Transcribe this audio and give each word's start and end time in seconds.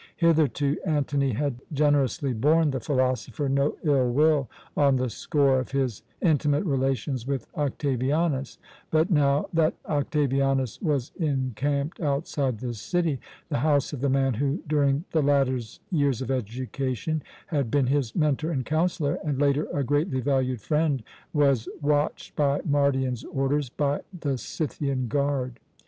Hitherto 0.17 0.77
Antony 0.83 1.33
had 1.33 1.61
generously 1.71 2.33
borne 2.33 2.71
the 2.71 2.79
philosopher 2.79 3.47
no 3.47 3.77
ill 3.83 4.11
will 4.11 4.49
on 4.75 4.95
the 4.95 5.11
score 5.11 5.59
of 5.59 5.73
his 5.73 6.01
intimate 6.23 6.63
relations 6.65 7.27
with 7.27 7.45
Octavianus; 7.55 8.57
but 8.89 9.11
now 9.11 9.45
that 9.53 9.75
Octavianus 9.87 10.81
was 10.81 11.11
encamped 11.19 11.99
outside 12.01 12.57
the 12.57 12.73
city, 12.73 13.19
the 13.49 13.59
house 13.59 13.93
of 13.93 14.01
the 14.01 14.09
man 14.09 14.33
who, 14.33 14.63
during 14.67 15.03
the 15.11 15.21
latter's 15.21 15.79
years 15.91 16.19
of 16.19 16.31
education, 16.31 17.21
had 17.45 17.69
been 17.69 17.85
his 17.85 18.15
mentor 18.15 18.49
and 18.49 18.65
counsellor, 18.65 19.19
and 19.23 19.39
later 19.39 19.67
a 19.71 19.83
greatly 19.83 20.19
valued 20.19 20.61
friend, 20.61 21.03
was 21.31 21.69
watched, 21.79 22.35
by 22.35 22.59
Mardion's 22.67 23.23
orders, 23.25 23.69
by 23.69 23.99
the 24.19 24.39
Scythian 24.39 25.07
guard. 25.07 25.59